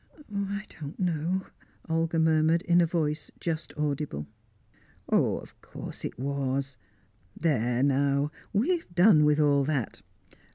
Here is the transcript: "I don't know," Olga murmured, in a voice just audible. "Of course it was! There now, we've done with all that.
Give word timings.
"I 0.35 0.65
don't 0.79 0.99
know," 0.99 1.45
Olga 1.87 2.17
murmured, 2.17 2.63
in 2.63 2.81
a 2.81 2.87
voice 2.87 3.29
just 3.39 3.71
audible. 3.77 4.25
"Of 5.07 5.61
course 5.61 6.03
it 6.03 6.17
was! 6.17 6.75
There 7.39 7.83
now, 7.83 8.31
we've 8.51 8.89
done 8.95 9.25
with 9.25 9.39
all 9.39 9.63
that. 9.65 10.01